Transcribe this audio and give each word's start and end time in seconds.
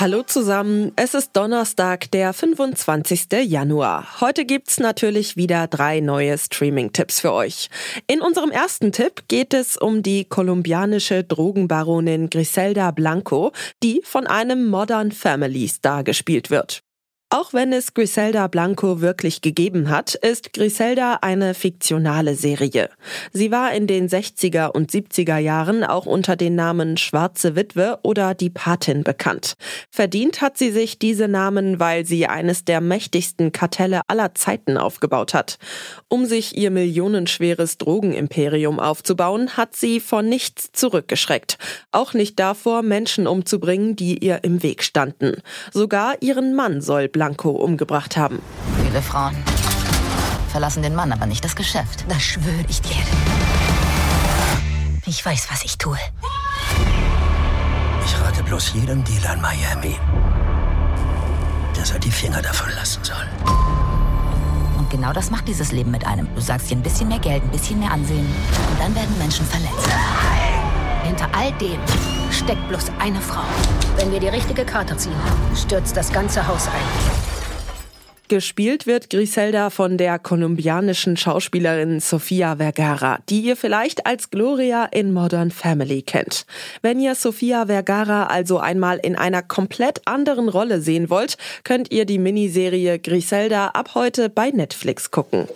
Hallo 0.00 0.22
zusammen, 0.22 0.92
es 0.96 1.12
ist 1.12 1.36
Donnerstag, 1.36 2.10
der 2.10 2.32
25. 2.32 3.26
Januar. 3.44 4.22
Heute 4.22 4.46
gibt's 4.46 4.80
natürlich 4.80 5.36
wieder 5.36 5.66
drei 5.66 6.00
neue 6.00 6.38
Streaming-Tipps 6.38 7.20
für 7.20 7.34
euch. 7.34 7.68
In 8.06 8.22
unserem 8.22 8.50
ersten 8.50 8.92
Tipp 8.92 9.24
geht 9.28 9.52
es 9.52 9.76
um 9.76 10.02
die 10.02 10.24
kolumbianische 10.24 11.22
Drogenbaronin 11.22 12.30
Griselda 12.30 12.92
Blanco, 12.92 13.52
die 13.82 14.00
von 14.02 14.26
einem 14.26 14.68
Modern 14.70 15.12
Family 15.12 15.68
Star 15.68 16.02
gespielt 16.02 16.48
wird. 16.48 16.82
Auch 17.32 17.52
wenn 17.52 17.72
es 17.72 17.94
Griselda 17.94 18.48
Blanco 18.48 19.00
wirklich 19.00 19.40
gegeben 19.40 19.88
hat, 19.88 20.16
ist 20.16 20.52
Griselda 20.52 21.18
eine 21.22 21.54
fiktionale 21.54 22.34
Serie. 22.34 22.90
Sie 23.32 23.52
war 23.52 23.72
in 23.72 23.86
den 23.86 24.08
60er 24.08 24.72
und 24.72 24.90
70er 24.90 25.38
Jahren 25.38 25.84
auch 25.84 26.06
unter 26.06 26.34
den 26.34 26.56
Namen 26.56 26.96
Schwarze 26.96 27.54
Witwe 27.54 28.00
oder 28.02 28.34
Die 28.34 28.50
Patin 28.50 29.04
bekannt. 29.04 29.54
Verdient 29.92 30.40
hat 30.40 30.58
sie 30.58 30.72
sich 30.72 30.98
diese 30.98 31.28
Namen, 31.28 31.78
weil 31.78 32.04
sie 32.04 32.26
eines 32.26 32.64
der 32.64 32.80
mächtigsten 32.80 33.52
Kartelle 33.52 34.00
aller 34.08 34.34
Zeiten 34.34 34.76
aufgebaut 34.76 35.32
hat. 35.32 35.58
Um 36.08 36.26
sich 36.26 36.58
ihr 36.58 36.72
millionenschweres 36.72 37.78
Drogenimperium 37.78 38.80
aufzubauen, 38.80 39.56
hat 39.56 39.76
sie 39.76 40.00
vor 40.00 40.22
nichts 40.22 40.72
zurückgeschreckt. 40.72 41.58
Auch 41.92 42.12
nicht 42.12 42.40
davor, 42.40 42.82
Menschen 42.82 43.28
umzubringen, 43.28 43.94
die 43.94 44.18
ihr 44.18 44.42
im 44.42 44.64
Weg 44.64 44.82
standen. 44.82 45.34
Sogar 45.72 46.20
ihren 46.22 46.56
Mann 46.56 46.80
soll 46.80 47.06
Blanco 47.20 47.50
umgebracht 47.50 48.16
haben. 48.16 48.40
Viele 48.82 49.02
Frauen 49.02 49.36
verlassen 50.50 50.82
den 50.82 50.94
Mann, 50.94 51.12
aber 51.12 51.26
nicht 51.26 51.44
das 51.44 51.54
Geschäft. 51.54 52.06
Das 52.08 52.22
schwöre 52.22 52.64
ich 52.66 52.80
dir. 52.80 52.96
Ich 55.04 55.22
weiß, 55.22 55.48
was 55.50 55.62
ich 55.62 55.76
tue. 55.76 55.98
Ich 58.06 58.18
rate 58.22 58.42
bloß 58.42 58.72
jedem 58.72 59.04
Dealer 59.04 59.34
in 59.34 59.40
Miami, 59.42 59.96
dass 61.76 61.90
er 61.90 61.98
die 61.98 62.10
Finger 62.10 62.40
davon 62.40 62.72
lassen 62.74 63.04
soll. 63.04 63.28
Und 64.78 64.88
genau 64.88 65.12
das 65.12 65.30
macht 65.30 65.46
dieses 65.46 65.72
Leben 65.72 65.90
mit 65.90 66.06
einem. 66.06 66.26
Du 66.34 66.40
sagst 66.40 66.70
dir 66.70 66.76
ein 66.76 66.82
bisschen 66.82 67.08
mehr 67.08 67.18
Geld, 67.18 67.42
ein 67.42 67.50
bisschen 67.50 67.80
mehr 67.80 67.90
Ansehen 67.90 68.24
und 68.70 68.80
dann 68.80 68.94
werden 68.94 69.18
Menschen 69.18 69.44
verletzt. 69.44 69.90
Hinter 71.04 71.28
all 71.34 71.52
dem 71.58 71.80
steckt 72.32 72.68
bloß 72.68 72.86
eine 72.98 73.20
Frau. 73.20 73.44
Wenn 73.96 74.12
wir 74.12 74.20
die 74.20 74.28
richtige 74.28 74.64
Karte 74.64 74.96
ziehen, 74.96 75.12
stürzt 75.54 75.96
das 75.96 76.12
ganze 76.12 76.46
Haus 76.46 76.66
ein. 76.68 77.30
Gespielt 78.30 78.86
wird 78.86 79.10
Griselda 79.10 79.70
von 79.70 79.98
der 79.98 80.20
kolumbianischen 80.20 81.16
Schauspielerin 81.16 81.98
Sofia 81.98 82.58
Vergara, 82.58 83.18
die 83.28 83.40
ihr 83.40 83.56
vielleicht 83.56 84.06
als 84.06 84.30
Gloria 84.30 84.84
in 84.84 85.12
Modern 85.12 85.50
Family 85.50 86.02
kennt. 86.02 86.46
Wenn 86.80 87.00
ihr 87.00 87.16
Sofia 87.16 87.66
Vergara 87.66 88.26
also 88.26 88.60
einmal 88.60 88.98
in 88.98 89.16
einer 89.16 89.42
komplett 89.42 90.02
anderen 90.06 90.48
Rolle 90.48 90.80
sehen 90.80 91.10
wollt, 91.10 91.38
könnt 91.64 91.90
ihr 91.90 92.04
die 92.04 92.20
Miniserie 92.20 93.00
Griselda 93.00 93.70
ab 93.70 93.96
heute 93.96 94.28
bei 94.28 94.50
Netflix 94.50 95.10
gucken. 95.10 95.48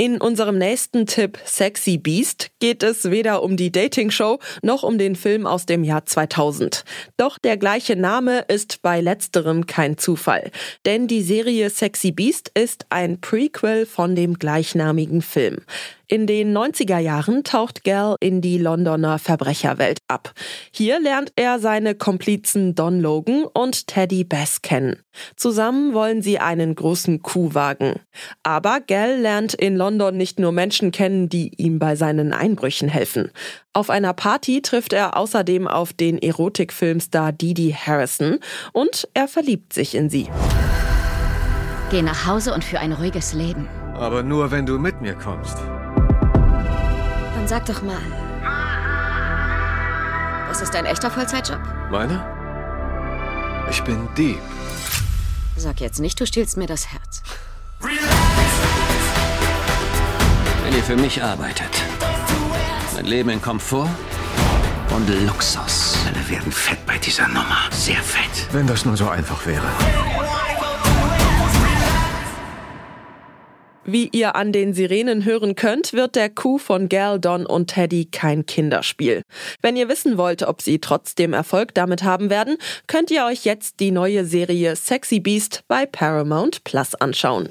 In 0.00 0.20
unserem 0.20 0.58
nächsten 0.58 1.06
Tipp 1.06 1.40
Sexy 1.44 1.98
Beast 1.98 2.52
geht 2.60 2.84
es 2.84 3.10
weder 3.10 3.42
um 3.42 3.56
die 3.56 3.72
Dating-Show 3.72 4.38
noch 4.62 4.84
um 4.84 4.96
den 4.96 5.16
Film 5.16 5.44
aus 5.44 5.66
dem 5.66 5.82
Jahr 5.82 6.06
2000. 6.06 6.84
Doch 7.16 7.36
der 7.36 7.56
gleiche 7.56 7.96
Name 7.96 8.44
ist 8.46 8.80
bei 8.80 9.00
letzterem 9.00 9.66
kein 9.66 9.98
Zufall. 9.98 10.52
Denn 10.86 11.08
die 11.08 11.22
Serie 11.22 11.68
Sexy 11.68 12.12
Beast 12.12 12.52
ist 12.54 12.86
ein 12.90 13.20
Prequel 13.20 13.86
von 13.86 14.14
dem 14.14 14.38
gleichnamigen 14.38 15.20
Film. 15.20 15.62
In 16.10 16.26
den 16.26 16.56
90er 16.56 16.98
Jahren 16.98 17.44
taucht 17.44 17.84
Gal 17.84 18.16
in 18.20 18.40
die 18.40 18.56
Londoner 18.56 19.18
Verbrecherwelt 19.18 19.98
ab. 20.08 20.32
Hier 20.72 21.00
lernt 21.00 21.32
er 21.36 21.58
seine 21.58 21.94
Komplizen 21.94 22.74
Don 22.74 22.98
Logan 23.00 23.44
und 23.44 23.88
Teddy 23.88 24.24
Bass 24.24 24.62
kennen. 24.62 25.02
Zusammen 25.36 25.92
wollen 25.92 26.22
sie 26.22 26.38
einen 26.38 26.74
großen 26.74 27.20
Coup 27.20 27.54
wagen. 27.54 28.00
Aber 28.42 28.80
Gal 28.80 29.18
lernt 29.18 29.52
in 29.52 29.76
London 29.76 29.87
nicht 29.96 30.38
nur 30.38 30.52
Menschen 30.52 30.90
kennen, 30.90 31.28
die 31.28 31.54
ihm 31.56 31.78
bei 31.78 31.96
seinen 31.96 32.32
Einbrüchen 32.32 32.88
helfen. 32.88 33.30
Auf 33.72 33.90
einer 33.90 34.12
Party 34.12 34.62
trifft 34.62 34.92
er 34.92 35.16
außerdem 35.16 35.66
auf 35.66 35.92
den 35.92 36.18
Erotikfilmstar 36.18 37.32
Didi 37.32 37.74
Harrison 37.74 38.38
und 38.72 39.08
er 39.14 39.28
verliebt 39.28 39.72
sich 39.72 39.94
in 39.94 40.10
sie. 40.10 40.28
Geh 41.90 42.02
nach 42.02 42.26
Hause 42.26 42.52
und 42.52 42.64
für 42.64 42.78
ein 42.78 42.92
ruhiges 42.92 43.32
Leben. 43.32 43.66
Aber 43.94 44.22
nur, 44.22 44.50
wenn 44.50 44.66
du 44.66 44.78
mit 44.78 45.00
mir 45.00 45.14
kommst. 45.14 45.56
Dann 45.56 47.46
sag 47.46 47.66
doch 47.66 47.82
mal. 47.82 47.96
Das 50.48 50.60
ist 50.60 50.74
dein 50.74 50.86
echter 50.86 51.10
Vollzeitjob? 51.10 51.60
Meiner? 51.90 53.66
Ich 53.70 53.82
bin 53.82 54.08
Dieb. 54.16 54.38
Sag 55.56 55.80
jetzt 55.80 56.00
nicht, 56.00 56.20
du 56.20 56.26
stiehlst 56.26 56.56
mir 56.56 56.66
das 56.66 56.92
Herz. 56.92 57.22
Ihr 60.78 60.84
für 60.84 60.96
mich 60.96 61.20
arbeitet, 61.20 61.70
mein 62.94 63.04
Leben 63.04 63.30
in 63.30 63.42
Komfort 63.42 63.90
und 64.94 65.08
Luxus. 65.26 65.96
Alle 66.06 66.30
werden 66.30 66.52
fett 66.52 66.78
bei 66.86 66.96
dieser 66.98 67.26
Nummer. 67.26 67.68
Sehr 67.72 67.96
fett. 67.96 68.46
Wenn 68.52 68.68
das 68.68 68.84
nur 68.84 68.96
so 68.96 69.08
einfach 69.08 69.44
wäre. 69.44 69.66
Wie 73.82 74.08
ihr 74.12 74.36
an 74.36 74.52
den 74.52 74.72
Sirenen 74.72 75.24
hören 75.24 75.56
könnt, 75.56 75.94
wird 75.94 76.14
der 76.14 76.30
Coup 76.30 76.60
von 76.60 76.88
Gal, 76.88 77.18
Don 77.18 77.44
und 77.44 77.70
Teddy 77.70 78.04
kein 78.04 78.46
Kinderspiel. 78.46 79.22
Wenn 79.60 79.76
ihr 79.76 79.88
wissen 79.88 80.16
wollt, 80.16 80.44
ob 80.44 80.62
sie 80.62 80.78
trotzdem 80.78 81.32
Erfolg 81.32 81.74
damit 81.74 82.04
haben 82.04 82.30
werden, 82.30 82.56
könnt 82.86 83.10
ihr 83.10 83.24
euch 83.24 83.44
jetzt 83.44 83.80
die 83.80 83.90
neue 83.90 84.24
Serie 84.24 84.76
Sexy 84.76 85.18
Beast 85.18 85.64
bei 85.66 85.86
Paramount 85.86 86.62
Plus 86.62 86.94
anschauen. 86.94 87.48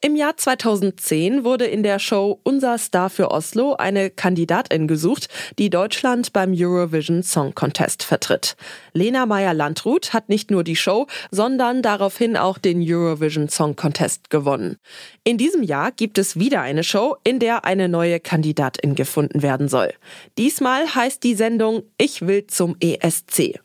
Im 0.00 0.14
Jahr 0.14 0.36
2010 0.36 1.42
wurde 1.42 1.64
in 1.64 1.82
der 1.82 1.98
Show 1.98 2.38
Unser 2.44 2.78
Star 2.78 3.10
für 3.10 3.32
Oslo 3.32 3.74
eine 3.74 4.10
Kandidatin 4.10 4.86
gesucht, 4.86 5.26
die 5.58 5.70
Deutschland 5.70 6.32
beim 6.32 6.54
Eurovision 6.56 7.24
Song 7.24 7.52
Contest 7.52 8.04
vertritt. 8.04 8.54
Lena 8.92 9.26
Meyer-Landrut 9.26 10.12
hat 10.12 10.28
nicht 10.28 10.52
nur 10.52 10.62
die 10.62 10.76
Show, 10.76 11.08
sondern 11.32 11.82
daraufhin 11.82 12.36
auch 12.36 12.58
den 12.58 12.80
Eurovision 12.80 13.48
Song 13.48 13.74
Contest 13.74 14.30
gewonnen. 14.30 14.76
In 15.24 15.36
diesem 15.36 15.64
Jahr 15.64 15.90
gibt 15.90 16.18
es 16.18 16.38
wieder 16.38 16.60
eine 16.60 16.84
Show, 16.84 17.16
in 17.24 17.40
der 17.40 17.64
eine 17.64 17.88
neue 17.88 18.20
Kandidatin 18.20 18.94
gefunden 18.94 19.42
werden 19.42 19.66
soll. 19.66 19.92
Diesmal 20.38 20.94
heißt 20.94 21.24
die 21.24 21.34
Sendung 21.34 21.82
Ich 21.98 22.24
will 22.24 22.46
zum 22.46 22.76
ESC. 22.78 23.58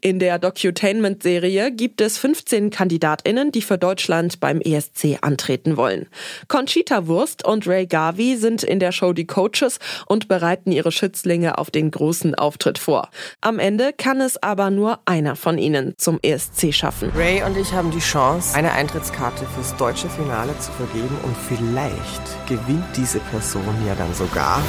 In 0.00 0.18
der 0.18 0.40
Docutainment-Serie 0.40 1.70
gibt 1.70 2.00
es 2.00 2.18
15 2.18 2.70
Kandidatinnen, 2.70 3.52
die 3.52 3.62
für 3.62 3.78
Deutschland 3.78 4.40
beim 4.40 4.60
ESC 4.60 5.18
antreten 5.20 5.75
wollen. 5.76 6.06
Conchita 6.48 7.06
Wurst 7.06 7.44
und 7.44 7.66
Ray 7.66 7.86
Garvey 7.86 8.36
sind 8.36 8.62
in 8.62 8.80
der 8.80 8.92
Show 8.92 9.12
die 9.12 9.26
Coaches 9.26 9.78
und 10.06 10.28
bereiten 10.28 10.72
ihre 10.72 10.92
Schützlinge 10.92 11.58
auf 11.58 11.70
den 11.70 11.90
großen 11.90 12.34
Auftritt 12.34 12.78
vor. 12.78 13.10
Am 13.40 13.58
Ende 13.58 13.92
kann 13.92 14.20
es 14.20 14.42
aber 14.42 14.70
nur 14.70 15.00
einer 15.04 15.36
von 15.36 15.58
ihnen 15.58 15.94
zum 15.96 16.18
ESC 16.22 16.72
schaffen. 16.72 17.10
Ray 17.14 17.42
und 17.42 17.56
ich 17.56 17.72
haben 17.72 17.90
die 17.90 17.98
Chance, 17.98 18.56
eine 18.56 18.72
Eintrittskarte 18.72 19.46
fürs 19.54 19.76
deutsche 19.76 20.08
Finale 20.08 20.58
zu 20.58 20.72
vergeben 20.72 21.16
und 21.22 21.36
vielleicht 21.36 22.48
gewinnt 22.48 22.84
diese 22.96 23.20
Person 23.20 23.64
ja 23.86 23.94
dann 23.94 24.12
sogar. 24.14 24.62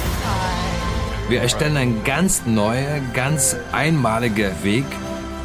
Wir 1.29 1.41
erstellen 1.41 1.76
ein 1.76 2.03
ganz 2.05 2.46
neuer, 2.46 3.02
ganz 3.14 3.58
einmaliger 3.73 4.64
Weg. 4.64 4.85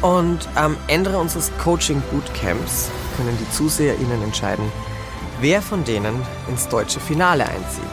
Und 0.01 0.47
am 0.55 0.77
Ende 0.87 1.17
unseres 1.17 1.51
Coaching 1.57 2.01
Bootcamps 2.09 2.89
können 3.17 3.37
die 3.37 3.49
ZuseherInnen 3.51 4.23
entscheiden, 4.23 4.71
wer 5.43 5.61
von 5.61 5.83
denen 5.83 6.15
ins 6.49 6.69
deutsche 6.69 7.01
Finale 7.01 7.45
einzieht. 7.45 7.83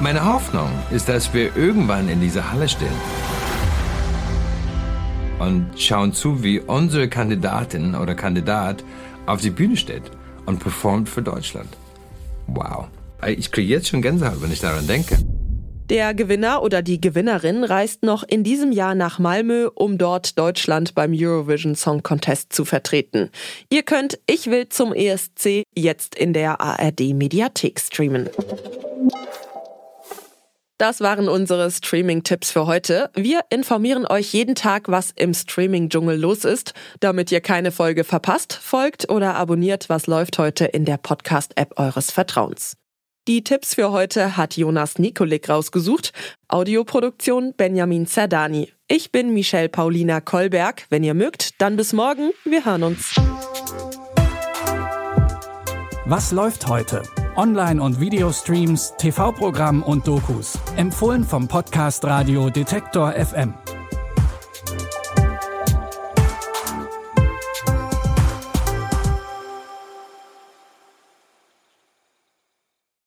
Meine 0.00 0.24
Hoffnung 0.24 0.68
ist, 0.90 1.08
dass 1.08 1.32
wir 1.32 1.56
irgendwann 1.56 2.08
in 2.08 2.20
dieser 2.20 2.50
Halle 2.50 2.68
stehen 2.68 2.88
und 5.38 5.80
schauen 5.80 6.12
zu, 6.12 6.42
wie 6.42 6.58
unsere 6.58 7.08
Kandidatin 7.08 7.94
oder 7.94 8.16
Kandidat 8.16 8.82
auf 9.24 9.40
die 9.40 9.50
Bühne 9.50 9.76
steht 9.76 10.10
und 10.46 10.58
performt 10.58 11.08
für 11.08 11.22
Deutschland. 11.22 11.68
Wow. 12.48 12.88
Ich 13.24 13.52
kriege 13.52 13.72
jetzt 13.72 13.88
schon 13.88 14.02
Gänsehaut, 14.02 14.42
wenn 14.42 14.50
ich 14.50 14.60
daran 14.60 14.88
denke. 14.88 15.16
Der 15.88 16.14
Gewinner 16.14 16.62
oder 16.62 16.82
die 16.82 17.00
Gewinnerin 17.00 17.62
reist 17.62 18.02
noch 18.02 18.24
in 18.24 18.42
diesem 18.42 18.72
Jahr 18.72 18.96
nach 18.96 19.20
Malmö, 19.20 19.68
um 19.72 19.98
dort 19.98 20.36
Deutschland 20.36 20.96
beim 20.96 21.12
Eurovision 21.14 21.76
Song 21.76 22.02
Contest 22.02 22.52
zu 22.52 22.64
vertreten. 22.64 23.30
Ihr 23.70 23.84
könnt 23.84 24.18
Ich 24.26 24.50
will 24.50 24.68
zum 24.68 24.92
ESC 24.92 25.62
jetzt 25.76 26.16
in 26.16 26.32
der 26.32 26.60
ARD 26.60 27.14
Mediathek 27.14 27.78
streamen. 27.78 28.28
Das 30.78 31.00
waren 31.00 31.28
unsere 31.28 31.70
Streaming-Tipps 31.70 32.50
für 32.50 32.66
heute. 32.66 33.10
Wir 33.14 33.40
informieren 33.48 34.06
euch 34.06 34.32
jeden 34.34 34.56
Tag, 34.56 34.88
was 34.88 35.12
im 35.12 35.32
Streaming-Dschungel 35.34 36.18
los 36.18 36.44
ist. 36.44 36.74
Damit 37.00 37.30
ihr 37.30 37.40
keine 37.40 37.70
Folge 37.70 38.02
verpasst, 38.02 38.52
folgt 38.52 39.08
oder 39.08 39.36
abonniert, 39.36 39.88
was 39.88 40.06
läuft 40.06 40.38
heute 40.38 40.64
in 40.64 40.84
der 40.84 40.98
Podcast-App 40.98 41.78
eures 41.78 42.10
Vertrauens. 42.10 42.76
Die 43.28 43.42
Tipps 43.42 43.74
für 43.74 43.90
heute 43.90 44.36
hat 44.36 44.56
Jonas 44.56 45.00
Nikolik 45.00 45.48
rausgesucht. 45.48 46.12
Audioproduktion 46.46 47.54
Benjamin 47.56 48.06
Zerdani. 48.06 48.72
Ich 48.86 49.10
bin 49.10 49.34
Michelle 49.34 49.68
Paulina 49.68 50.20
Kolberg. 50.20 50.86
Wenn 50.90 51.02
ihr 51.02 51.14
mögt, 51.14 51.60
dann 51.60 51.76
bis 51.76 51.92
morgen. 51.92 52.30
Wir 52.44 52.64
hören 52.64 52.84
uns. 52.84 53.16
Was 56.04 56.30
läuft 56.30 56.68
heute? 56.68 57.02
Online- 57.34 57.82
und 57.82 58.00
Videostreams, 58.00 58.94
TV-Programm 58.96 59.82
und 59.82 60.06
Dokus. 60.06 60.56
Empfohlen 60.76 61.24
vom 61.24 61.48
Podcast 61.48 62.04
Radio 62.04 62.48
Detektor 62.48 63.12
FM. 63.12 63.54